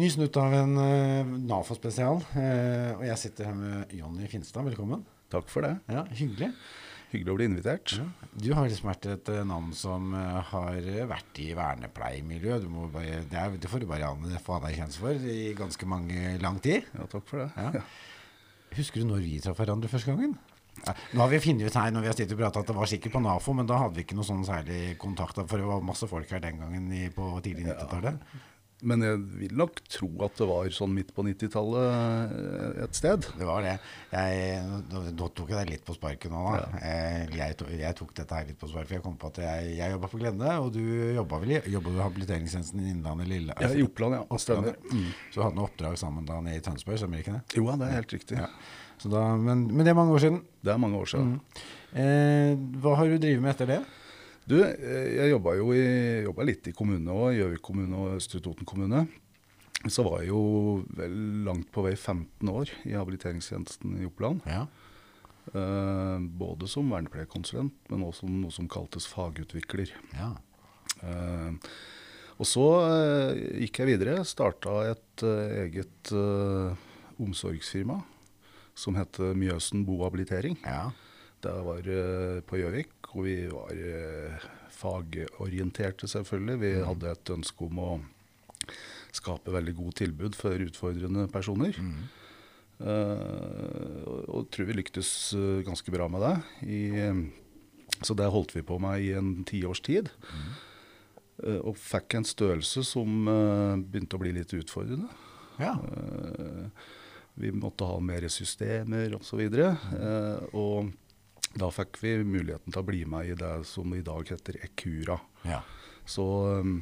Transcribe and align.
Ny 0.00 0.06
snutt 0.08 0.36
av 0.40 0.54
en 0.56 0.78
uh, 0.80 1.32
NAFO-spesial. 1.44 2.22
Uh, 2.32 2.92
og 2.94 3.02
jeg 3.04 3.20
sitter 3.20 3.50
her 3.50 3.56
med 3.58 3.90
Jonny 3.92 4.28
Finstad. 4.32 4.64
Velkommen. 4.64 5.02
Takk 5.28 5.50
for 5.52 5.66
det. 5.66 5.74
Ja, 5.92 6.06
Hyggelig. 6.16 6.48
Hyggelig 7.10 7.32
å 7.32 7.36
bli 7.36 7.48
invitert. 7.50 7.92
Ja. 7.98 8.06
Du 8.32 8.46
har 8.56 8.70
liksom 8.70 8.88
vært 8.88 9.08
et 9.10 9.28
uh, 9.28 9.42
navn 9.44 9.74
som 9.76 10.14
har 10.14 10.78
vært 11.10 11.40
i 11.42 11.50
vernepleiemiljøet. 11.58 12.64
Det, 13.28 13.42
det, 13.60 13.68
får 13.68 13.82
du 13.82 13.88
bare 13.90 14.08
få 14.40 14.56
anerkjennelse 14.56 15.02
for 15.02 15.26
i 15.34 15.50
ganske 15.58 15.88
mange 15.90 16.38
lang 16.40 16.62
tid. 16.64 16.86
Ja, 16.96 17.08
takk 17.10 17.26
for 17.28 17.42
det. 17.42 17.50
Ja. 17.58 17.82
Husker 18.78 19.02
du 19.02 19.10
når 19.10 19.26
vi 19.26 19.40
traff 19.44 19.60
hverandre 19.60 19.90
første 19.90 20.14
gangen? 20.14 20.38
Ja, 20.86 20.94
nå 21.12 21.26
har 21.26 21.34
vi 21.34 21.42
funnet 21.44 21.68
ut 21.68 21.76
her 21.76 21.92
når 21.92 22.06
vi 22.06 22.08
har 22.08 22.16
sittet 22.16 22.38
og 22.38 22.40
pratet 22.40 22.62
at 22.62 22.70
det 22.72 22.78
var 22.78 22.88
sikkert 22.88 23.18
på 23.18 23.20
NAFO, 23.26 23.52
men 23.58 23.68
da 23.68 23.82
hadde 23.82 23.98
vi 23.98 24.06
ikke 24.06 24.16
noe 24.16 24.24
sånn 24.24 24.46
særlig 24.48 24.94
kontakt, 25.02 25.42
for 25.42 25.60
det 25.60 25.68
var 25.68 25.84
masse 25.84 26.08
folk 26.08 26.32
her 26.32 26.40
den 26.40 26.62
gangen 26.62 26.88
i, 26.94 27.10
på 27.12 27.34
tidlig 27.44 27.68
90-tallet. 27.68 28.48
Men 28.86 29.04
jeg 29.04 29.18
vil 29.42 29.54
nok 29.60 29.80
tro 29.92 30.08
at 30.24 30.38
det 30.40 30.46
var 30.48 30.68
sånn 30.72 30.92
midt 30.96 31.10
på 31.16 31.24
90-tallet 31.26 32.34
eh, 32.36 32.82
et 32.86 32.96
sted. 32.96 33.26
Det 33.36 33.48
var 33.48 33.64
det. 33.66 33.74
Jeg, 34.12 34.62
nå 35.16 35.28
tok 35.36 35.52
jeg 35.52 35.58
deg 35.58 35.72
litt 35.74 35.84
på 35.86 35.96
sparket 35.96 36.32
nå, 36.32 36.40
da. 36.46 36.62
Ja. 36.62 36.80
Eh, 36.88 37.36
jeg, 37.36 37.56
jeg, 37.80 37.98
tok 37.98 38.14
dette 38.16 38.38
her 38.38 38.48
litt 38.48 38.60
på 38.60 38.70
sparket, 38.70 38.90
for 38.90 38.98
jeg 38.98 39.04
kom 39.04 39.18
på 39.20 39.32
at 39.32 39.40
jeg, 39.44 39.72
jeg 39.78 39.96
jobba 39.96 40.12
på 40.12 40.20
Glende, 40.22 40.52
og 40.64 40.72
du 40.76 40.82
jobba 41.16 41.42
vel 41.44 41.56
i 41.58 41.60
habiliteringstjenesten 41.76 42.84
i 42.84 42.92
Innlandet 42.94 43.30
Lille? 43.30 43.56
Ja, 43.60 43.72
i 43.74 43.84
Oppland, 43.84 44.20
ja. 44.20 44.40
Stemmer. 44.40 44.78
Mm. 44.88 45.08
Så 45.28 45.40
du 45.40 45.44
hadde 45.44 45.58
noe 45.58 45.68
oppdrag 45.68 45.98
sammen 46.00 46.28
da 46.28 46.40
nede 46.44 46.62
i 46.62 46.64
Tønsberg, 46.64 47.00
stemmer 47.00 47.20
ikke 47.24 47.36
det? 47.36 47.60
Jo, 47.60 47.68
det 47.76 47.88
er 47.90 47.98
helt 48.00 48.16
riktig. 48.16 48.40
Ja. 48.40 48.48
Da, 49.00 49.22
men, 49.36 49.64
men, 49.70 49.84
det 49.84 49.92
er 49.92 49.96
mange 49.96 50.12
år 50.16 50.24
siden? 50.24 50.42
Det 50.60 50.72
er 50.72 50.80
mange 50.80 50.98
år 51.00 51.08
siden. 51.08 51.36
Mm. 51.36 51.68
Eh, 52.00 52.50
hva 52.82 52.96
har 52.98 53.08
du 53.08 53.16
drevet 53.16 53.44
med 53.44 53.54
etter 53.54 53.68
det? 53.70 53.80
Du, 54.50 54.56
eh, 54.58 55.12
jeg 55.14 55.30
jobba 55.30 55.54
jo 55.54 55.70
i, 55.76 55.82
jobba 56.24 56.44
litt 56.48 56.66
i 56.66 56.74
kommune 56.74 57.14
òg, 57.14 57.36
Gjøvik 57.36 57.62
kommune 57.62 57.98
og 58.02 58.16
Østre 58.16 58.40
Toten 58.42 58.66
kommune. 58.66 59.04
Så 59.86 60.02
var 60.02 60.24
jeg 60.24 60.32
jo 60.32 60.40
vel 60.98 61.14
langt 61.46 61.68
på 61.72 61.84
vei 61.86 61.94
15 61.94 62.50
år 62.50 62.72
i 62.88 62.96
habiliteringstjenesten 62.98 64.00
i 64.00 64.08
Oppland. 64.08 64.42
Ja. 64.50 64.66
Uh, 65.54 66.18
både 66.20 66.68
som 66.68 66.90
vernepleierkonsulent, 66.92 67.72
men 67.88 68.02
også 68.04 68.26
som 68.26 68.34
noe 68.42 68.52
som 68.52 68.68
kaltes 68.70 69.06
fagutvikler. 69.08 69.94
Ja. 70.18 70.34
Uh, 71.00 71.56
og 72.36 72.48
så 72.50 72.66
uh, 72.84 73.38
gikk 73.62 73.80
jeg 73.80 73.92
videre. 73.94 74.18
Starta 74.28 74.82
et 74.90 75.24
eget 75.24 76.12
omsorgsfirma 77.20 78.00
som 78.76 78.98
heter 78.98 79.32
Mjøsen 79.38 79.86
bohabilitering. 79.88 80.58
Ja. 80.66 80.90
Det 81.40 81.52
var 81.64 81.86
på 82.46 82.58
Gjøvik 82.60 83.00
og 83.14 83.26
vi 83.26 83.34
var 83.50 83.74
eh, 83.74 84.48
fagorienterte, 84.74 86.08
selvfølgelig. 86.10 86.56
Vi 86.62 86.72
mm. 86.78 86.86
hadde 86.86 87.12
et 87.12 87.34
ønske 87.34 87.66
om 87.66 87.82
å 87.82 87.90
skape 89.16 89.52
veldig 89.54 89.74
god 89.80 89.96
tilbud 89.98 90.38
for 90.38 90.66
utfordrende 90.68 91.26
personer. 91.32 91.76
Mm. 91.80 92.00
Uh, 92.80 94.06
og 94.32 94.46
tror 94.54 94.70
vi 94.70 94.78
lyktes 94.78 95.10
uh, 95.36 95.60
ganske 95.66 95.92
bra 95.92 96.06
med 96.08 96.22
det. 96.24 96.34
I, 96.64 96.82
så 98.00 98.16
det 98.16 98.30
holdt 98.32 98.54
vi 98.54 98.64
på 98.64 98.78
med 98.80 99.02
i 99.04 99.10
en 99.18 99.42
tiårs 99.48 99.82
tid. 99.84 100.08
Mm. 100.30 100.46
Uh, 101.42 101.60
og 101.72 101.74
fikk 101.80 102.16
en 102.16 102.28
størrelse 102.28 102.86
som 102.86 103.26
begynte 103.90 104.16
å 104.16 104.22
bli 104.22 104.32
litt 104.38 104.54
utfordrende. 104.56 105.10
Ja. 105.60 105.74
vi 107.36 107.50
måtte 107.52 107.84
ha 107.84 107.98
mer 108.00 108.24
systemer 108.32 109.12
osv. 109.18 109.42
Og, 109.44 109.58
så 109.60 110.56
og 110.56 110.92
da 111.58 111.70
fikk 111.74 111.98
vi 112.02 112.14
muligheten 112.22 112.70
til 112.70 112.82
å 112.82 112.86
bli 112.86 113.04
med 113.10 113.32
i 113.32 113.36
det 113.38 113.54
som 113.68 113.90
i 113.96 114.02
dag 114.06 114.28
heter 114.30 114.60
Ekura. 114.62 115.18
Ja. 115.42 115.62
Så, 116.06 116.24
um, 116.62 116.76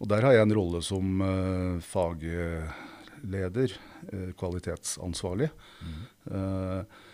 og 0.00 0.10
der 0.12 0.26
har 0.26 0.36
jeg 0.36 0.46
en 0.46 0.56
rolle 0.56 0.82
som 0.84 1.22
uh, 1.24 1.78
fagleder, 1.84 3.76
uh, 4.12 4.32
kvalitetsansvarlig. 4.40 5.48
Mm. 5.84 6.02
Uh, 6.34 7.06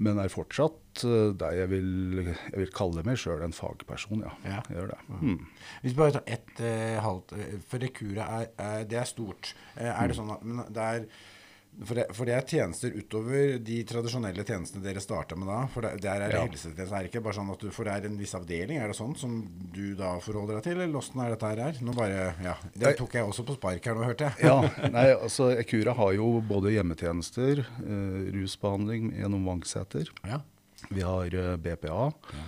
men 0.00 0.20
er 0.22 0.32
fortsatt 0.32 1.02
uh, 1.04 1.32
det 1.36 1.50
jeg 1.58 1.70
vil, 1.74 1.90
jeg 2.30 2.56
vil 2.62 2.72
kalle 2.76 3.04
meg 3.04 3.20
sjøl 3.20 3.44
en 3.44 3.56
fagperson, 3.56 4.24
ja. 4.24 4.32
ja. 4.46 4.62
Jeg 4.70 4.78
gjør 4.78 4.94
det. 4.94 5.00
Mm. 5.20 5.42
Hvis 5.82 5.92
vi 5.92 5.98
bare 6.00 6.16
tar 6.16 6.32
ett 6.38 6.64
uh, 6.64 6.96
halvt 7.04 7.36
For 7.68 7.90
Ekura 7.90 8.30
er, 8.38 8.48
er, 8.56 8.88
det 8.88 9.02
er 9.02 9.12
stort. 9.12 9.52
er 9.76 9.92
det 9.92 10.16
mm. 10.16 10.18
sånn 10.22 10.34
at 10.38 10.48
men 10.48 10.64
det 10.72 10.88
er 10.88 11.06
for 11.80 11.96
det, 11.96 12.04
for 12.12 12.28
det, 12.28 12.34
er 12.36 12.44
tjenester 12.44 12.92
utover 12.92 13.54
de 13.64 13.76
tradisjonelle 13.88 14.42
tjenestene 14.44 14.82
dere 14.84 15.00
starta 15.00 15.36
med 15.38 15.48
da? 15.48 15.60
For 15.72 15.86
det, 15.86 15.92
der 16.02 16.24
er 16.26 16.34
ja. 16.34 16.42
helsetjenester, 16.44 16.90
er 16.96 17.06
det 17.06 17.10
ikke 17.12 17.22
bare 17.24 17.38
sånn 17.38 17.52
at 17.54 17.62
du, 17.62 17.70
For 17.72 17.88
det 17.88 17.94
er 17.94 18.08
en 18.08 18.18
viss 18.20 18.34
avdeling, 18.36 18.80
er 18.82 18.90
det 18.90 18.96
sånn 18.98 19.14
som 19.16 19.38
du 19.72 19.94
da 19.96 20.10
forholder 20.20 20.58
deg 20.58 20.66
til, 20.66 20.82
eller 20.82 21.00
åssen 21.00 21.22
er 21.24 21.32
dette 21.32 21.52
her? 21.52 21.78
Nå 21.86 21.94
bare, 21.96 22.26
ja, 22.44 22.56
Det 22.74 22.92
tok 22.98 23.16
jeg 23.16 23.28
også 23.28 23.46
på 23.48 23.56
spark 23.56 23.88
her 23.88 23.96
nå, 23.96 24.04
hørte 24.10 24.28
jeg. 24.28 24.50
ja, 24.50 24.58
nei, 24.96 25.06
altså 25.14 25.48
Ekura 25.54 25.94
har 25.96 26.16
jo 26.18 26.32
både 26.50 26.74
hjemmetjenester, 26.74 27.62
eh, 27.86 28.18
rusbehandling 28.36 29.14
gjennom 29.22 29.48
Vangseter. 29.48 30.10
Ja. 30.28 30.42
Vi 30.90 31.06
har 31.06 31.38
eh, 31.44 31.54
BPA, 31.60 32.10
ja. 32.34 32.44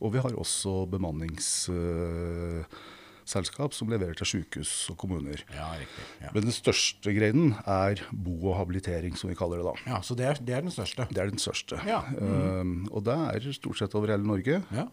og 0.00 0.16
vi 0.16 0.24
har 0.24 0.40
også 0.40 0.86
bemannings... 0.94 1.52
Eh, 1.74 2.80
selskap 3.30 3.74
som 3.76 3.90
leverer 3.92 4.18
til 4.18 4.28
sykehus 4.28 4.72
og 4.92 4.98
kommuner. 5.00 5.42
Ja, 5.54 5.68
riktig. 5.78 6.06
Ja. 6.20 6.32
Men 6.34 6.48
den 6.48 6.56
største 6.56 7.14
greinen 7.16 7.54
er 7.64 8.02
bo 8.10 8.36
og 8.50 8.58
habilitering, 8.58 9.16
som 9.18 9.30
vi 9.32 9.38
kaller 9.38 9.62
det 9.62 9.68
da. 9.70 9.74
Ja, 9.92 10.00
Så 10.06 10.16
det 10.18 10.26
er, 10.26 10.42
det 10.42 10.56
er 10.56 10.66
den 10.66 10.74
største? 10.74 11.06
Det 11.10 11.22
er 11.22 11.30
den 11.30 11.42
største. 11.42 11.80
Ja. 11.88 12.02
Mm. 12.10 12.86
Uh, 12.88 12.96
og 12.98 13.06
det 13.06 13.16
er 13.16 13.52
stort 13.56 13.80
sett 13.80 13.96
over 13.98 14.12
hele 14.12 14.26
Norge. 14.26 14.60
Ja. 14.74 14.86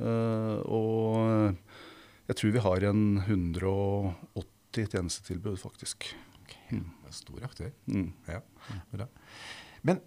Uh, 0.00 0.58
og 0.64 1.56
jeg 2.30 2.38
tror 2.38 2.54
vi 2.54 2.64
har 2.64 2.88
en 2.88 3.02
180 3.26 4.92
tjenestetilbud, 4.94 5.58
faktisk. 5.60 6.08
Okay. 6.44 6.78
Mm. 6.78 6.88
Stor 7.12 7.44
aktør. 7.44 7.74
Mm. 7.92 8.12
Ja. 8.30 8.40
Bra. 8.94 9.10
Men 9.84 10.00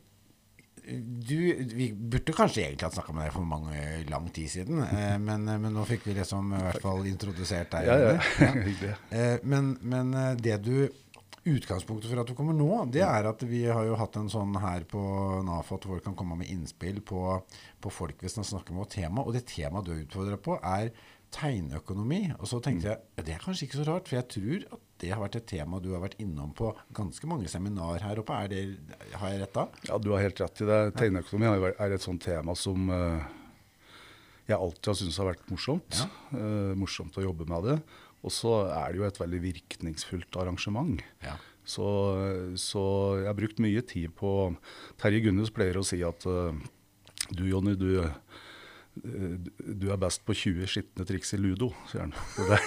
du, 1.27 1.37
vi 1.73 1.93
burde 1.93 2.33
kanskje 2.35 2.65
egentlig 2.65 2.87
hatt 2.87 2.97
snakka 2.97 3.13
med 3.15 3.25
deg 3.25 3.33
for 3.33 3.47
mange 3.49 3.79
lang 4.11 4.27
tid 4.33 4.51
siden, 4.51 4.83
eh, 4.85 5.15
men, 5.27 5.47
eh, 5.49 5.57
men, 5.61 5.73
nå 5.73 5.85
fikk 5.89 6.05
vi 6.09 6.17
liksom 6.19 6.53
i 6.53 6.61
hvert 6.67 6.83
fall 6.83 7.07
introdusert 7.09 7.71
deg. 7.73 7.89
Ja, 7.89 7.97
ja. 8.01 8.13
ja. 8.43 8.93
Eh, 9.15 9.39
men, 9.43 9.75
men, 9.81 10.13
det 10.41 10.59
du 10.65 10.87
Utgangspunktet 11.45 12.09
for 12.09 12.17
at 12.17 12.29
du 12.29 12.33
kommer 12.33 12.55
nå, 12.57 12.67
det 12.89 13.03
er 13.05 13.27
at 13.29 13.43
vi 13.45 13.59
har 13.69 13.85
jo 13.85 13.97
hatt 13.99 14.15
en 14.17 14.31
sånn 14.33 14.55
her 14.57 14.81
på 14.89 14.99
NAFO 15.45 15.77
at 15.77 15.83
folk 15.91 16.01
kan 16.07 16.15
komme 16.17 16.39
med 16.39 16.49
innspill 16.49 17.03
på, 17.05 17.19
på 17.77 17.91
folk 17.93 18.23
vi 18.25 18.31
snakker 18.33 18.73
med 18.73 18.87
og 18.87 18.89
tema. 18.89 19.21
Og 19.21 19.35
det 19.35 19.43
temaet 19.51 19.85
du 19.85 19.91
er 19.93 19.99
utfordra 20.07 20.39
på, 20.41 20.57
er 20.57 20.89
tegnøkonomi. 21.33 22.21
Og 22.39 22.49
så 22.49 22.59
tenkte 22.63 22.91
jeg 22.91 22.99
ja, 22.99 23.23
det 23.25 23.35
er 23.35 23.43
kanskje 23.43 23.67
ikke 23.67 23.79
så 23.81 23.87
rart, 23.89 24.09
for 24.09 24.19
jeg 24.19 24.29
tror 24.35 24.67
at 24.77 24.83
det 25.03 25.11
har 25.11 25.21
vært 25.21 25.39
et 25.39 25.47
tema 25.49 25.81
du 25.83 25.89
har 25.91 26.03
vært 26.03 26.19
innom 26.23 26.53
på 26.55 26.69
ganske 26.95 27.27
mange 27.29 27.49
seminar 27.51 28.03
her 28.05 28.21
oppe. 28.21 28.37
Er 28.45 28.51
det, 28.51 28.61
har 29.15 29.33
jeg 29.33 29.41
rett 29.43 29.57
da? 29.57 29.65
Ja, 29.89 29.99
du 29.99 30.13
har 30.13 30.23
helt 30.23 30.39
rett 30.43 30.61
i 30.63 30.69
det. 30.69 30.79
Tegneøkonomi 30.99 31.71
er 31.73 31.95
et 31.97 32.05
sånt 32.05 32.23
tema 32.23 32.55
som 32.59 32.87
uh, 32.93 33.25
jeg 34.47 34.57
alltid 34.57 34.91
har 34.91 34.99
syntes 35.01 35.19
har 35.21 35.31
vært 35.33 35.51
morsomt. 35.51 35.99
Ja. 35.99 36.07
Uh, 36.31 36.71
morsomt 36.79 37.19
å 37.19 37.25
jobbe 37.25 37.49
med 37.49 37.67
det. 37.71 37.79
Og 38.25 38.33
så 38.33 38.55
er 38.71 38.93
det 38.93 39.01
jo 39.01 39.09
et 39.09 39.19
veldig 39.21 39.41
virkningsfullt 39.43 40.39
arrangement. 40.41 41.03
Ja. 41.25 41.35
Så, 41.65 41.85
så, 42.61 42.81
jeg 43.19 43.29
har 43.29 43.37
brukt 43.37 43.61
mye 43.61 43.81
tid 43.89 44.13
på 44.17 44.31
Terje 45.01 45.23
Gunnes 45.25 45.51
pleier 45.53 45.79
å 45.81 45.85
si 45.85 45.99
at 46.05 46.25
uh, 46.29 46.53
du 47.33 47.47
Jonny, 47.49 47.73
du 47.77 48.05
du 48.95 49.89
er 49.91 49.99
best 49.99 50.21
på 50.25 50.33
20 50.35 50.69
skitne 50.71 51.05
triks 51.07 51.33
i 51.35 51.39
ludo, 51.39 51.67
sier 51.89 52.05
han. 52.05 52.13
Det, 52.37 52.59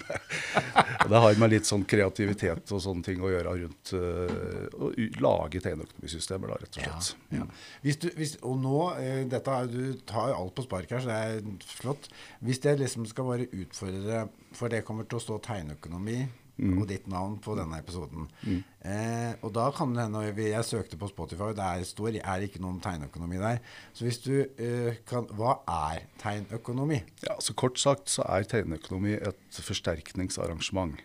det, 0.00 0.16
det, 1.10 1.20
har 1.24 1.40
med 1.40 1.52
litt 1.52 1.68
sånn 1.68 1.84
kreativitet 1.88 2.72
og 2.72 2.82
sånne 2.82 3.04
ting 3.04 3.20
å 3.20 3.30
gjøre 3.32 3.54
rundt 3.62 3.92
uh, 3.92 4.64
å 4.80 4.90
lage 5.20 5.62
tegneøkonomisystemer, 5.64 6.54
da, 6.54 6.58
rett 6.62 6.80
og 6.80 6.86
slett. 6.86 7.12
Ja, 7.34 7.42
ja. 7.42 7.48
Hvis 7.84 8.00
du, 8.00 8.08
hvis, 8.16 8.34
og 8.40 8.58
nå, 8.64 8.80
uh, 8.96 9.22
dette 9.28 9.60
er, 9.60 9.68
Du 9.68 10.00
tar 10.08 10.32
jo 10.32 10.40
alt 10.40 10.56
på 10.56 10.64
spark 10.64 10.96
her, 10.96 11.04
så 11.04 11.12
det 11.12 11.20
er 11.28 11.70
flott. 11.76 12.08
Hvis 12.44 12.64
jeg 12.64 12.80
liksom 12.80 13.06
skal 13.08 13.28
bare 13.28 13.48
utfordre 13.52 14.26
For 14.56 14.72
det 14.72 14.84
kommer 14.86 15.04
til 15.08 15.20
å 15.20 15.24
stå 15.24 15.36
tegneøkonomi 15.44 16.22
mm. 16.58 16.74
og 16.76 16.88
ditt 16.90 17.06
navn 17.10 17.38
på 17.42 17.54
denne 17.58 17.78
episoden. 17.80 18.26
Mm. 18.42 18.60
Eh, 18.92 19.32
og 19.46 19.52
da 19.56 19.68
kan 19.74 19.94
det 19.94 20.06
hende 20.06 20.46
Jeg 20.48 20.66
søkte 20.66 20.98
på 21.00 21.10
Spotify, 21.10 21.50
det 21.56 21.64
er, 21.64 21.86
står, 21.86 22.20
er 22.20 22.44
ikke 22.46 22.62
noen 22.62 22.80
tegnøkonomi 22.84 23.40
der. 23.40 23.62
Så 23.96 24.06
hvis 24.06 24.20
du 24.24 24.34
eh, 24.42 25.00
kan 25.08 25.28
Hva 25.38 25.58
er 25.64 26.06
tegnøkonomi? 26.22 27.02
Ja, 27.26 27.38
så 27.42 27.56
Kort 27.58 27.80
sagt 27.80 28.12
så 28.12 28.26
er 28.28 28.46
tegnøkonomi 28.48 29.16
et 29.18 29.60
forsterkningsarrangement. 29.64 30.98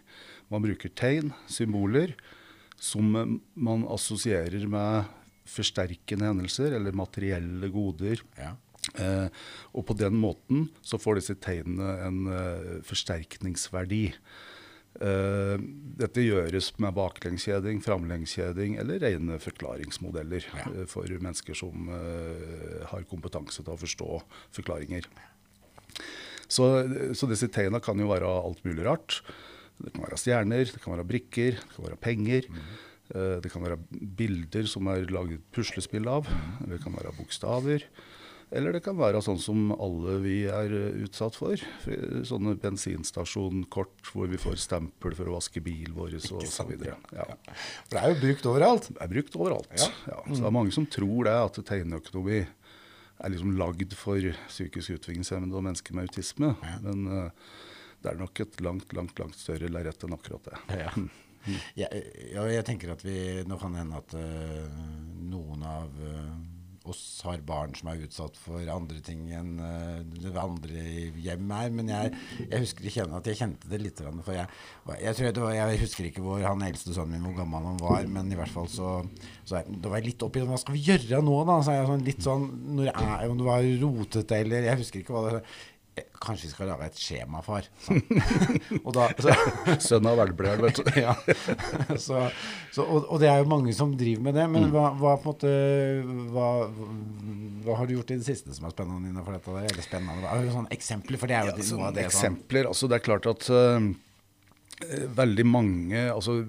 Man 0.52 0.64
bruker 0.66 0.92
tegn, 0.94 1.34
symboler, 1.50 2.14
som 2.78 3.40
man 3.56 3.86
assosierer 3.94 4.68
med 4.70 5.08
forsterkende 5.50 6.30
hendelser 6.30 6.76
eller 6.78 6.96
materielle 6.96 7.70
goder. 7.72 8.22
Ja. 8.40 8.54
Eh, 9.00 9.28
og 9.74 9.86
på 9.88 9.96
den 9.98 10.18
måten 10.20 10.68
så 10.84 11.00
får 11.02 11.20
disse 11.20 11.36
tegnene 11.42 11.94
en 12.04 12.20
uh, 12.28 12.82
forsterkningsverdi. 12.86 14.06
Uh, 15.02 15.58
dette 15.98 16.22
gjøres 16.22 16.68
med 16.84 16.94
baklengskjeding, 16.94 17.80
framlengskjeding 17.82 18.76
eller 18.82 19.02
rene 19.02 19.40
forklaringsmodeller 19.42 20.46
ja. 20.46 20.68
uh, 20.70 20.84
for 20.90 21.10
mennesker 21.10 21.58
som 21.58 21.90
uh, 21.90 22.84
har 22.92 23.08
kompetanse 23.10 23.64
til 23.64 23.74
å 23.74 23.80
forstå 23.82 24.22
forklaringer. 24.54 25.10
Så, 26.46 26.70
så 27.18 27.30
disse 27.32 27.50
tegna 27.50 27.82
kan 27.82 27.98
jo 27.98 28.12
være 28.12 28.30
alt 28.30 28.62
mulig 28.68 28.86
rart. 28.86 29.22
Det 29.82 29.96
kan 29.96 30.06
være 30.06 30.20
stjerner, 30.22 30.66
det 30.70 30.82
kan 30.84 30.94
være 30.94 31.10
brikker, 31.10 31.58
det 31.58 31.74
kan 31.74 31.88
være 31.88 32.02
penger. 32.04 32.50
Eh, 33.12 33.38
Det 33.44 33.52
kan 33.52 33.64
være 33.64 33.78
bilder 33.92 34.68
som 34.70 34.88
er 34.88 35.10
laget 35.12 35.44
puslespill 35.54 36.08
av. 36.08 36.28
Det 36.66 36.82
kan 36.84 36.96
være 36.96 37.14
bokstaver. 37.18 37.86
Eller 38.54 38.76
det 38.76 38.84
kan 38.86 38.98
være 39.00 39.22
sånn 39.26 39.40
som 39.42 39.72
alle 39.74 40.20
vi 40.22 40.36
er 40.46 40.74
eh, 40.78 40.98
utsatt 41.06 41.38
for. 41.40 41.62
Sånne 42.28 42.54
bensinstasjonkort 42.62 44.12
hvor 44.14 44.30
vi 44.30 44.40
får 44.42 44.60
stempel 44.62 45.16
for 45.18 45.32
å 45.32 45.38
vaske 45.40 45.64
bilen 45.66 45.96
vår 45.98 46.20
og 46.20 46.46
så 46.46 46.68
videre. 46.70 47.00
Ja. 47.16 47.26
For 47.48 47.96
det 47.96 48.04
er 48.04 48.14
jo 48.14 48.20
brukt 48.22 48.50
overalt. 48.52 48.92
Det 48.92 49.02
er 49.02 49.14
brukt 49.16 49.40
overalt. 49.40 49.74
Ja. 49.80 49.90
Ja. 50.12 50.20
Så 50.30 50.40
det 50.44 50.50
er 50.52 50.58
mange 50.60 50.76
som 50.76 50.86
tror 50.86 51.30
det 51.30 51.34
at 51.40 51.60
tegneøkonomi 51.72 52.44
er 53.24 53.32
liksom 53.32 53.58
lagd 53.58 53.94
for 53.98 54.34
psykisk 54.48 54.98
utviklingshemmede 54.98 55.58
og 55.58 55.66
mennesker 55.66 55.98
med 55.98 56.10
autisme. 56.10 56.54
Men 56.84 57.06
uh, 57.10 57.52
det 58.04 58.12
er 58.12 58.20
nok 58.20 58.44
et 58.44 58.64
langt, 58.66 58.94
langt, 58.98 59.18
langt 59.22 59.38
større 59.40 59.70
lerret 59.72 60.06
enn 60.06 60.18
akkurat 60.18 60.52
det. 60.52 60.64
Ja. 60.86 60.96
Ja, 61.76 61.90
ja, 61.92 62.44
jeg 62.48 62.64
tenker 62.64 62.94
at 62.94 63.02
vi 63.04 63.44
Nå 63.44 63.58
kan 63.60 63.74
det 63.76 63.82
hende 63.82 63.98
at 64.00 64.14
uh, 64.16 64.78
noen 65.28 65.66
av 65.68 65.90
øh, 66.00 66.30
oss 66.92 67.22
har 67.24 67.42
barn 67.48 67.74
som 67.78 67.90
er 67.92 68.02
utsatt 68.04 68.38
for 68.40 68.60
andre 68.72 69.00
ting 69.06 69.26
enn 69.36 69.56
øh, 69.64 70.00
det 70.20 70.34
andre 70.40 70.84
hjem 71.24 71.54
er. 71.56 71.72
Men 71.76 71.92
jeg, 71.92 72.14
jeg 72.44 72.64
husker 72.66 72.88
jeg 72.90 73.10
at 73.20 73.30
jeg 73.30 73.40
kjente 73.40 73.72
det 73.72 73.82
litt. 73.82 74.02
For 74.04 74.36
jeg, 74.36 74.48
jeg, 75.00 75.18
tror 75.18 75.36
det 75.38 75.46
var, 75.46 75.56
jeg 75.58 75.82
husker 75.84 76.10
ikke 76.10 76.24
hvor 76.26 76.44
han 76.44 76.66
eldste 76.68 76.96
sønnen 76.96 77.18
min 77.18 77.28
hvor 77.30 77.38
gammel 77.42 77.70
han 77.72 77.82
var, 77.82 78.08
men 78.10 78.32
i 78.34 78.40
hvert 78.40 78.52
fall 78.54 78.70
så, 78.72 78.96
så 79.44 79.60
jeg, 79.60 79.78
Da 79.84 79.92
var 79.92 80.02
jeg 80.02 80.12
litt 80.12 80.26
oppi 80.26 80.44
Hva 80.48 80.60
skal 80.60 80.76
vi 80.78 80.86
gjøre 80.88 81.22
nå, 81.24 81.38
da? 81.48 81.60
Så 81.64 81.76
jeg 81.78 81.90
sånn, 81.90 82.08
litt 82.08 82.26
sånn 82.26 82.48
når 82.78 82.92
er, 82.94 83.28
Om 83.30 83.40
det 83.40 83.48
var 83.48 83.70
rotete 83.84 84.42
eller 84.44 84.68
Jeg 84.68 84.82
husker 84.82 85.04
ikke 85.04 85.16
hva 85.16 85.24
det 85.28 85.38
var. 85.38 85.54
Kanskje 85.94 86.48
vi 86.48 86.52
skal 86.54 86.70
lage 86.72 86.88
et 86.88 86.98
skjema, 86.98 87.42
far. 87.46 87.66
Sånn. 87.84 88.00
Sønn 89.84 90.08
av 90.10 90.18
velbleier, 90.22 90.62
vet 90.64 90.80
du. 90.80 90.88
ja. 90.98 91.14
så, 92.00 92.24
så, 92.74 92.86
og, 92.86 93.10
og 93.12 93.20
det 93.22 93.28
er 93.30 93.44
jo 93.44 93.50
mange 93.52 93.76
som 93.78 93.92
driver 94.00 94.30
med 94.30 94.40
det. 94.40 94.46
Men 94.50 94.70
hva, 94.74 94.88
hva 94.98 95.18
på 95.22 95.34
en 95.34 95.36
måte 95.36 95.52
hva, 96.34 96.48
hva 97.68 97.78
har 97.82 97.90
du 97.90 97.98
gjort 97.98 98.16
i 98.16 98.18
det 98.22 98.26
siste 98.26 98.56
som 98.56 98.70
er 98.70 98.74
spennende 98.74 99.12
innenfor 99.12 99.36
dette? 99.36 99.58
Eller 99.60 99.86
spennende? 99.86 100.32
Har 100.32 100.42
du 100.42 100.50
sånne 100.56 100.74
eksempler? 100.74 101.22
For 101.22 101.30
det 101.30 101.38
er 101.38 101.46
jo 101.46 101.54
Ja, 101.54 101.60
noe 101.60 101.70
sånn 101.70 101.86
av 101.86 101.94
det 102.00 102.08
sånn 102.08 102.16
eksempler, 102.16 102.72
altså 102.72 102.90
Det 102.90 102.98
er 102.98 103.06
klart 103.12 103.30
at 103.30 103.52
eh, 103.54 103.92
veldig 105.22 105.48
mange 105.50 106.08
altså 106.08 106.40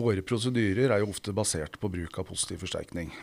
Våre 0.00 0.26
prosedyrer 0.26 0.92
er 0.92 1.04
jo 1.04 1.14
ofte 1.14 1.34
basert 1.36 1.80
på 1.80 1.92
bruk 1.92 2.20
av 2.20 2.28
positiv 2.28 2.64
forsterkning. 2.66 3.14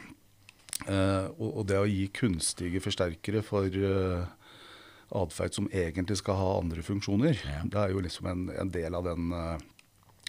Uh, 0.85 1.27
og, 1.39 1.47
og 1.49 1.63
det 1.67 1.77
å 1.81 1.87
gi 1.89 2.03
kunstige 2.13 2.79
forsterkere 2.83 3.41
for 3.43 3.65
uh, 3.65 4.27
atferd 5.15 5.53
som 5.55 5.69
egentlig 5.71 6.17
skal 6.19 6.35
ha 6.35 6.49
andre 6.59 6.81
funksjoner, 6.83 7.37
Ja. 7.45 7.61
det 7.63 7.75
er 7.79 7.89
jo 7.93 8.01
liksom 8.03 8.27
en, 8.27 8.49
en 8.49 8.69
del 8.73 8.95
av 8.95 9.03
den 9.07 9.31
eh, 9.31 9.57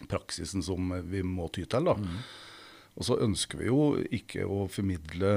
praksisen 0.08 0.62
som 0.62 0.92
vi 1.10 1.22
må 1.26 1.48
ty 1.50 1.64
til. 1.64 1.84
da. 1.84 1.96
Og 2.98 3.04
så 3.06 3.18
ønsker 3.22 3.58
vi 3.58 3.66
jo 3.70 3.96
ikke 4.10 4.44
å 4.46 4.68
formidle 4.70 5.32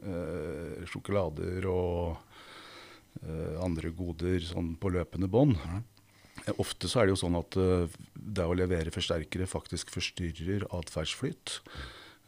eh, 0.00 0.84
sjokolader 0.88 1.66
og 1.70 2.16
eh, 3.22 3.56
andre 3.62 3.90
goder 3.96 4.40
sånn 4.44 4.74
på 4.80 4.92
løpende 4.92 5.28
bånd. 5.28 5.56
Mm. 5.56 5.82
Ofte 6.58 6.88
så 6.90 7.02
er 7.02 7.06
det 7.06 7.14
jo 7.14 7.20
sånn 7.22 7.36
at 7.38 7.56
eh, 7.60 7.98
det 8.16 8.46
å 8.48 8.56
levere 8.56 8.92
forsterkere 8.94 9.46
faktisk 9.50 9.92
forstyrrer 9.94 10.64
atferdsflyt. 10.74 11.58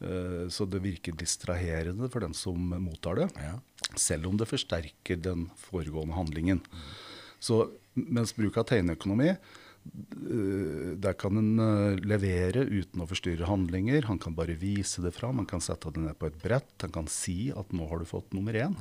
Eh, 0.05 0.45
så 0.53 0.67
det 0.69 0.83
virker 0.85 1.17
distraherende 1.19 2.09
for 2.13 2.25
den 2.25 2.35
som 2.37 2.61
mottar 2.85 3.21
det, 3.23 3.31
Ja. 3.41 3.57
Selv 4.01 4.31
om 4.31 4.39
det 4.41 4.49
forsterker 4.51 5.21
den 5.21 5.49
foregående 5.61 6.17
handlingen. 6.17 6.63
Så 7.43 7.67
mens 7.95 8.35
bruk 8.37 8.57
av 8.59 8.67
tegneøkonomi 8.71 9.31
eh, 9.33 10.95
der 10.99 11.17
kan 11.21 11.39
en 11.39 11.53
eh, 11.63 12.01
levere 12.05 12.65
uten 12.67 13.05
å 13.05 13.09
forstyrre 13.11 13.49
handlinger. 13.51 14.09
Han 14.11 14.21
kan 14.23 14.37
bare 14.37 14.57
vise 14.59 15.05
det 15.05 15.15
fram. 15.17 15.43
Han 15.43 15.51
kan 15.51 15.63
sette 15.65 15.93
det 15.95 16.07
ned 16.07 16.19
på 16.19 16.31
et 16.31 16.41
brett. 16.43 16.75
Han 16.83 16.95
kan 16.95 17.11
si 17.11 17.53
at 17.55 17.73
'nå 17.73 17.89
har 17.91 18.01
du 18.01 18.09
fått 18.09 18.33
nummer 18.35 18.55
én'. 18.55 18.79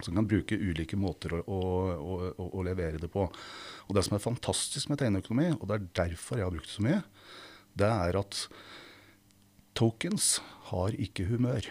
Så 0.00 0.08
han 0.08 0.22
kan 0.22 0.28
bruke 0.28 0.56
ulike 0.56 0.96
måter 0.96 1.34
å, 1.36 1.42
å, 1.44 1.58
å, 2.32 2.46
å, 2.48 2.62
levere 2.64 2.98
det 2.98 3.10
på. 3.12 3.26
Og 3.86 3.94
Det 3.94 4.04
som 4.06 4.16
er 4.16 4.24
fantastisk 4.24 4.88
med 4.88 5.02
tegneøkonomi, 5.02 5.52
og 5.60 5.68
det 5.68 5.76
er 5.76 5.88
derfor 6.06 6.40
jeg 6.40 6.48
har 6.48 6.54
brukt 6.54 6.70
det 6.70 6.76
så 6.78 6.86
mye, 6.86 7.02
det 7.76 7.90
er 7.92 8.18
at 8.20 8.40
tokens 9.76 10.40
har 10.72 10.96
ikke 10.96 11.28
humør. 11.28 11.68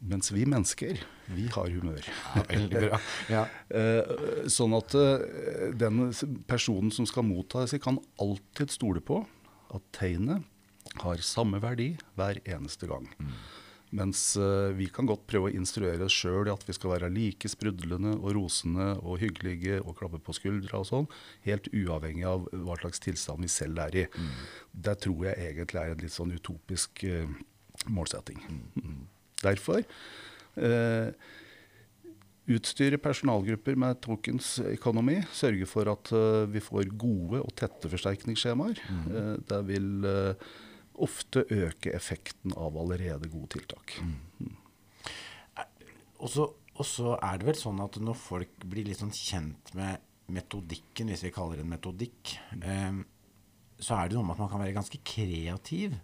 Mens 0.00 0.30
vi 0.32 0.46
mennesker, 0.48 0.96
vi 1.28 1.46
har 1.52 1.68
humør. 1.68 2.06
Ja, 2.34 2.44
veldig 2.48 2.84
bra. 2.86 3.00
Ja. 3.34 3.42
Eh, 3.68 4.46
sånn 4.48 4.72
at 4.78 4.96
eh, 4.96 5.74
den 5.76 6.06
personen 6.48 6.92
som 6.94 7.08
skal 7.08 7.26
motta 7.28 7.66
det, 7.66 7.82
kan 7.84 8.00
alltid 8.22 8.72
stole 8.72 9.04
på 9.04 9.20
at 9.76 9.84
tegnet 9.92 10.46
har 11.04 11.20
samme 11.22 11.60
verdi 11.62 11.92
hver 12.16 12.40
eneste 12.48 12.88
gang. 12.88 13.10
Mens 13.92 14.22
eh, 14.40 14.72
vi 14.78 14.88
kan 14.88 15.04
godt 15.10 15.28
prøve 15.28 15.50
å 15.50 15.54
instruere 15.60 16.08
oss 16.08 16.16
sjøl 16.16 16.48
i 16.48 16.54
at 16.54 16.64
vi 16.64 16.78
skal 16.78 16.94
være 16.94 17.12
like 17.12 17.52
sprudlende 17.52 18.16
og 18.16 18.32
rosende 18.38 18.94
og 19.04 19.20
hyggelige 19.20 19.82
og 19.84 19.98
klappe 20.00 20.22
på 20.24 20.38
skuldra 20.40 20.80
og 20.80 20.88
sånn, 20.88 21.12
helt 21.44 21.68
uavhengig 21.76 22.24
av 22.30 22.48
hva 22.56 22.80
slags 22.80 23.04
tilstand 23.04 23.44
vi 23.44 23.52
selv 23.52 23.84
er 23.84 24.02
i. 24.06 24.08
Det 24.72 24.96
tror 25.04 25.28
jeg 25.28 25.52
egentlig 25.52 25.84
er 25.84 25.92
en 25.92 26.04
litt 26.08 26.16
sånn 26.16 26.32
utopisk 26.32 27.04
målsetting. 27.90 28.40
Mm. 28.80 29.00
Derfor 29.44 29.82
eh, 30.60 31.10
utstyre 32.50 32.98
personalgrupper 33.00 33.78
med 33.78 34.00
tokens 34.04 34.56
economy, 34.72 35.20
sørge 35.32 35.68
for 35.70 35.90
at 35.92 36.12
eh, 36.16 36.46
vi 36.50 36.62
får 36.64 36.92
gode 37.00 37.42
og 37.44 37.52
tette 37.58 37.90
forsterkningsskjemaer. 37.92 38.80
Eh, 38.90 39.34
det 39.50 39.60
vil 39.70 40.08
eh, 40.08 40.48
ofte 41.00 41.46
øke 41.48 41.94
effekten 41.96 42.56
av 42.58 42.76
allerede 42.80 43.30
gode 43.32 43.54
tiltak. 43.56 43.96
Og 46.20 46.28
så 46.28 46.50
og 46.80 46.86
så 46.88 47.16
er 47.20 47.36
det 47.36 47.44
vel 47.50 47.58
sånn 47.60 47.80
at 47.84 47.98
når 48.00 48.16
folk 48.16 48.62
blir 48.64 48.86
litt 48.88 49.02
sånn 49.02 49.12
kjent 49.12 49.74
med 49.76 50.00
metodikken, 50.32 51.10
hvis 51.12 51.26
vi 51.26 51.32
kaller 51.34 51.58
det 51.58 51.66
en 51.66 51.74
metodikk, 51.74 52.36
eh, 52.56 53.02
så 53.80 53.98
er 53.98 54.08
det 54.08 54.16
noe 54.16 54.24
med 54.24 54.38
at 54.38 54.40
man 54.46 54.52
kan 54.52 54.62
være 54.62 54.76
ganske 54.78 55.00
kreativ 55.04 55.98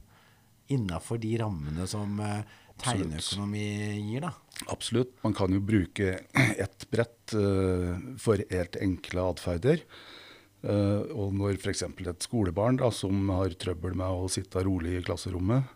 innafor 0.74 1.20
de 1.22 1.30
rammene 1.40 1.86
som 1.88 2.20
eh, 2.20 2.42
tegneøkonomi 2.82 3.66
gir, 4.08 4.26
da. 4.26 4.32
Absolutt. 4.72 5.12
Man 5.24 5.34
kan 5.36 5.52
jo 5.52 5.62
bruke 5.64 6.18
ett 6.64 6.86
brett 6.92 7.34
uh, 7.36 7.96
for 8.20 8.42
helt 8.50 8.78
enkle 8.80 9.26
atferder. 9.32 9.84
Uh, 10.66 11.04
og 11.14 11.36
når 11.36 11.60
f.eks. 11.60 11.84
et 11.86 12.26
skolebarn 12.26 12.80
da, 12.80 12.90
som 12.94 13.28
har 13.34 13.54
trøbbel 13.60 13.96
med 13.98 14.24
å 14.24 14.30
sitte 14.32 14.64
rolig 14.66 14.96
i 14.98 15.04
klasserommet, 15.06 15.68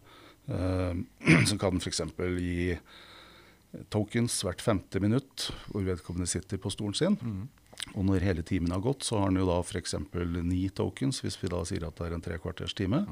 uh, 0.50 0.92
så 1.48 1.60
kan 1.60 1.80
f.eks. 1.80 2.02
gi 2.40 2.74
tokens 3.92 4.40
hvert 4.42 4.64
femte 4.64 4.98
minutt, 5.02 5.50
hvor 5.70 5.84
vedkommende 5.86 6.30
sitter 6.30 6.58
på 6.58 6.72
stolen 6.74 6.96
sin. 6.98 7.18
Og 7.94 8.04
når 8.06 8.24
hele 8.26 8.42
timen 8.46 8.72
har 8.74 8.82
gått, 8.84 9.04
så 9.06 9.20
har 9.20 9.30
han 9.30 9.38
jo 9.38 9.46
da 9.48 9.60
f.eks. 9.62 9.94
ni 10.42 10.64
tokens, 10.74 11.22
hvis 11.24 11.38
vi 11.40 11.50
da 11.52 11.62
sier 11.68 11.86
at 11.86 11.96
det 11.98 12.08
er 12.08 12.16
en 12.16 12.24
tre 12.24 12.38
kvarters 12.42 12.74
time. 12.76 13.04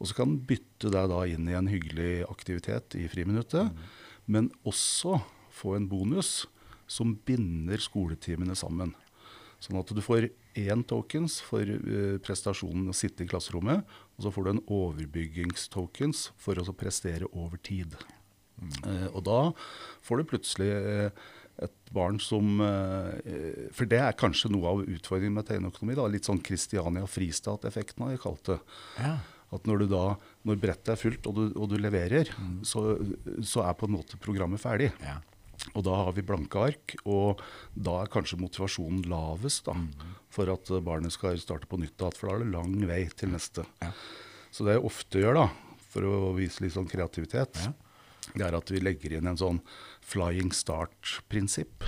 Og 0.00 0.08
så 0.08 0.16
kan 0.16 0.30
han 0.30 0.40
bytte 0.48 0.92
deg 0.92 1.10
da 1.12 1.20
inn 1.28 1.48
i 1.50 1.56
en 1.58 1.68
hyggelig 1.70 2.24
aktivitet 2.30 2.96
i 2.96 3.06
friminuttet, 3.12 3.70
men 4.30 4.48
også 4.64 5.20
få 5.52 5.76
en 5.76 5.88
bonus 5.90 6.46
som 6.90 7.14
binder 7.28 7.82
skoletimene 7.82 8.56
sammen. 8.58 8.94
Sånn 9.60 9.78
at 9.78 9.90
du 9.92 10.00
får 10.02 10.30
én 10.58 10.82
tokens 10.88 11.38
for 11.44 11.68
eh, 11.68 12.16
prestasjonen 12.24 12.88
å 12.90 12.96
sitte 12.96 13.26
i 13.26 13.28
klasserommet, 13.30 13.84
og 14.16 14.24
så 14.24 14.32
får 14.32 14.46
du 14.46 14.50
en 14.54 14.64
overbyggingstokens 14.72 16.30
for 16.40 16.58
å 16.58 16.74
prestere 16.74 17.28
over 17.30 17.60
tid. 17.60 17.98
Eh, 18.60 19.06
og 19.12 19.22
da 19.28 19.42
får 20.04 20.20
du 20.20 20.30
plutselig 20.32 20.70
eh, 20.72 21.28
et 21.60 21.92
barn 21.92 22.16
som 22.22 22.60
eh, 22.64 23.68
For 23.76 23.88
det 23.88 24.00
er 24.00 24.16
kanskje 24.16 24.50
noe 24.52 24.70
av 24.70 24.82
utfordringen 24.84 25.36
med 25.36 25.48
tegneøkonomi. 25.50 25.98
Litt 26.14 26.28
sånn 26.28 26.40
Kristiania 26.44 27.04
Fristat-effekten 27.08 28.06
har 28.06 28.14
jeg 28.14 28.24
kalt 28.24 28.48
det. 28.48 28.58
Ja. 28.96 29.14
At 29.50 29.66
når, 29.66 29.82
du 29.82 29.86
da, 29.90 30.04
når 30.46 30.60
brettet 30.62 30.92
er 30.94 31.00
fullt 31.00 31.26
og 31.26 31.34
du, 31.34 31.42
og 31.58 31.68
du 31.72 31.76
leverer, 31.80 32.28
så, 32.66 32.84
så 33.42 33.64
er 33.66 33.74
på 33.74 33.88
en 33.88 33.96
måte 33.96 34.18
programmet 34.22 34.62
ferdig. 34.62 34.92
Ja. 35.02 35.16
Og 35.76 35.82
da 35.84 35.92
har 36.06 36.14
vi 36.16 36.22
blanke 36.24 36.62
ark, 36.70 36.94
og 37.04 37.42
da 37.76 37.98
er 38.04 38.12
kanskje 38.12 38.38
motivasjonen 38.40 39.02
lavest 39.10 39.66
da, 39.66 39.74
for 40.32 40.48
at 40.54 40.70
barnet 40.86 41.12
skal 41.12 41.36
starte 41.42 41.68
på 41.68 41.80
nytt 41.82 41.98
igjen. 42.00 42.16
For 42.16 42.30
da 42.30 42.36
er 42.38 42.44
det 42.46 42.54
lang 42.54 42.78
vei 42.88 43.02
til 43.12 43.34
neste. 43.34 43.66
Ja. 43.82 43.90
Så 44.54 44.64
det 44.66 44.78
jeg 44.78 44.86
ofte 44.88 45.20
gjør, 45.20 45.36
da, 45.42 45.76
for 45.92 46.06
å 46.08 46.32
vise 46.38 46.62
litt 46.64 46.74
sånn 46.78 46.88
kreativitet, 46.90 47.60
Ja. 47.66 47.74
det 48.34 48.46
er 48.46 48.56
at 48.56 48.70
vi 48.72 48.80
legger 48.80 49.18
inn 49.18 49.28
en 49.30 49.38
sånn 49.40 49.60
flying 50.06 50.54
start-prinsipp. 50.54 51.84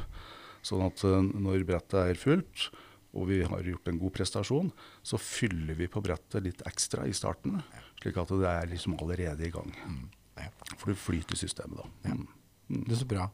Sånn 0.67 0.85
at 0.87 1.03
eh, 1.07 1.23
når 1.33 1.65
brettet 1.67 1.99
er 2.13 2.19
fullt, 2.19 2.69
og 3.13 3.29
vi 3.29 3.43
har 3.45 3.69
gjort 3.69 3.91
en 3.91 4.01
god 4.01 4.15
prestasjon, 4.17 4.71
så 5.05 5.21
fyller 5.21 5.77
vi 5.79 5.91
på 5.93 6.03
brettet 6.05 6.45
litt 6.45 6.63
ekstra 6.69 7.07
i 7.09 7.17
starten, 7.17 7.61
slik 8.01 8.21
at 8.21 8.33
det 8.33 8.49
er 8.49 8.71
liksom 8.73 8.97
allerede 9.01 9.47
i 9.47 9.53
gang. 9.53 9.75
For 10.79 10.93
det 10.93 11.01
flyter 11.01 11.39
systemet 11.39 11.83
da. 11.83 12.15
Mm. 12.15 12.31
Det 12.73 12.95
er 12.95 13.01
så 13.03 13.07
bra. 13.09 13.25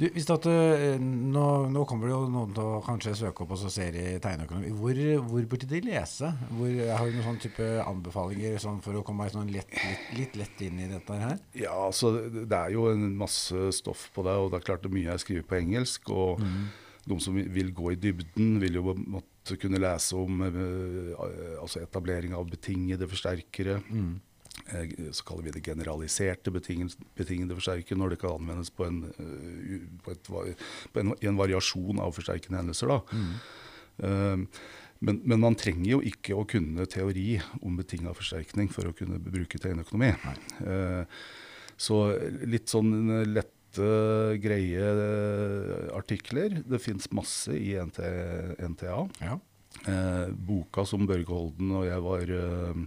Du, 0.00 0.06
hvis 0.14 0.28
at, 0.32 0.46
eh, 0.48 0.94
nå, 1.02 1.46
nå 1.68 1.82
kommer 1.88 2.08
det 2.08 2.14
jo 2.14 2.30
noen 2.32 2.54
til 2.56 2.64
å 2.64 2.78
kanskje 2.84 3.12
søke 3.18 3.44
opp 3.44 3.52
og 3.52 3.60
så 3.60 3.68
ser 3.72 3.98
i 3.98 4.04
tegneøkonomi. 4.22 4.70
Hvor, 4.78 5.00
hvor 5.26 5.48
burde 5.50 5.68
de 5.68 5.82
lese? 5.84 6.30
Hvor, 6.48 6.70
har 6.70 7.04
du 7.04 7.18
noen 7.18 7.26
sånn 7.26 7.42
type 7.42 7.66
anbefalinger 7.82 8.56
sånn 8.62 8.80
for 8.84 8.96
å 8.96 9.04
komme 9.04 9.28
sånn 9.32 9.52
litt, 9.52 9.74
litt, 9.74 10.08
litt, 10.16 10.40
lett 10.40 10.64
inn 10.64 10.80
i 10.80 10.88
dette 10.88 11.20
her? 11.20 11.36
Ja, 11.58 11.74
altså 11.90 12.14
det 12.38 12.56
er 12.56 12.72
jo 12.72 12.88
en 12.94 13.10
masse 13.20 13.68
stoff 13.76 14.08
på 14.16 14.24
det, 14.24 14.38
og 14.40 14.54
det 14.54 14.62
er 14.62 14.68
klart 14.70 14.86
det 14.86 14.94
mye 14.94 15.10
jeg 15.10 15.26
skriver 15.26 15.48
på 15.50 15.60
engelsk. 15.60 16.12
og 16.14 16.40
de 17.06 17.18
som 17.22 17.36
vil 17.36 17.72
gå 17.74 17.92
i 17.92 17.98
dybden, 18.02 18.56
vil 18.62 18.80
jo 18.80 18.94
måtte 18.98 19.58
kunne 19.62 19.80
lese 19.82 20.16
om 20.18 20.42
eh, 20.46 21.12
altså 21.60 21.84
etablering 21.84 22.34
av 22.34 22.48
betingede 22.50 23.08
forsterkere. 23.10 23.80
Mm. 23.86 24.16
Så 25.12 25.22
kaller 25.28 25.44
vi 25.46 25.52
det 25.54 25.62
generaliserte 25.66 26.50
betingede, 26.50 26.96
betingede 27.14 27.54
forsterkere 27.58 28.00
når 28.00 28.14
det 28.14 28.18
kan 28.22 28.40
anvendes 28.40 28.72
på 28.74 28.88
en, 28.88 29.04
eh, 29.20 29.86
på 30.02 30.16
et, 30.16 30.32
på 30.92 31.02
en, 31.02 31.14
en 31.14 31.38
variasjon 31.38 32.02
av 32.02 32.16
forsterkende 32.16 32.62
hendelser. 32.62 32.90
Da. 32.90 33.22
Eh, 34.08 34.44
men, 35.06 35.20
men 35.28 35.42
man 35.42 35.58
trenger 35.60 35.90
jo 35.90 36.04
ikke 36.08 36.34
å 36.34 36.46
kunne 36.48 36.88
teori 36.90 37.36
om 37.60 37.76
betinga 37.78 38.14
forsterkning 38.16 38.70
for 38.72 38.88
å 38.88 38.96
kunne 38.96 39.20
bruke 39.22 39.60
tegneøkonomi. 39.60 40.14
Eh, 40.64 41.20
så 41.76 42.00
litt 42.48 42.72
sånn 42.72 42.94
lette, 43.28 43.55
greie 43.74 44.86
eh, 44.86 45.96
artikler. 45.96 46.62
Det 46.64 46.78
fins 46.82 47.10
masse 47.12 47.52
i 47.52 47.74
NT, 47.80 48.00
NTA. 48.62 49.02
Ja. 49.20 49.38
Eh, 49.84 50.28
boka 50.32 50.86
som 50.88 51.06
Børge 51.06 51.30
Holden 51.30 51.74
og 51.76 51.84
jeg 51.86 52.02
var 52.02 52.32
eh, 52.32 52.80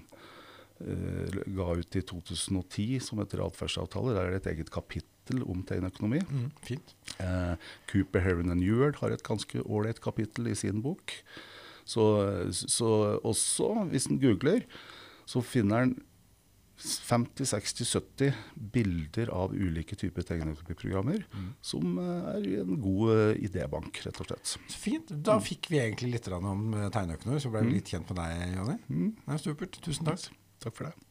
eh, 0.83 1.38
ga 1.55 1.69
ut 1.77 2.00
i 2.00 2.01
2010, 2.01 2.88
som 3.05 3.21
heter 3.21 3.43
atferdsavtale, 3.45 4.15
der 4.15 4.25
er 4.25 4.36
det 4.36 4.41
et 4.41 4.51
eget 4.55 4.74
kapittel 4.74 5.43
om 5.45 5.62
tegneøkonomi. 5.67 6.24
Mm, 6.25 6.50
fint. 6.65 6.95
Eh, 7.21 7.55
Cooper, 7.91 8.24
Heron 8.25 8.51
and 8.55 8.65
Eward 8.65 9.00
har 9.03 9.13
et 9.13 9.25
ganske 9.25 9.63
ålreit 9.65 10.01
kapittel 10.03 10.50
i 10.50 10.57
sin 10.57 10.81
bok. 10.86 11.13
Så, 11.89 12.03
så 12.53 13.19
også, 13.25 13.71
hvis 13.89 14.09
en 14.09 14.19
googler, 14.21 14.65
så 15.29 15.41
finner 15.45 15.88
en 15.88 15.95
50-60-70 16.79 18.31
bilder 18.55 19.31
av 19.36 19.53
ulike 19.55 19.98
typer 20.00 20.24
tegneprogrammer, 20.27 21.25
som 21.62 21.98
eh, 22.00 22.29
er 22.36 22.48
en 22.63 22.79
god 22.79 23.13
eh, 23.15 23.41
idébank, 23.50 24.00
rett 24.05 24.21
og 24.24 24.29
slett. 24.29 24.53
Så 24.53 24.79
fint. 24.79 25.12
Da 25.27 25.39
fikk 25.43 25.71
vi 25.74 25.81
egentlig 25.83 26.13
litt 26.15 26.31
om 26.38 26.74
eh, 26.77 26.88
tegneøkonomi, 26.95 27.41
så 27.43 27.51
ble 27.53 27.65
vi 27.67 27.77
litt 27.79 27.91
kjent 27.91 28.09
med 28.13 28.21
deg, 28.21 28.55
Jonny. 28.55 28.79
Det 29.19 29.36
er 29.36 29.43
supert. 29.43 29.79
Tusen 29.83 30.07
takk. 30.07 30.29
Takk 30.63 30.75
for 30.77 30.89
det. 30.89 31.08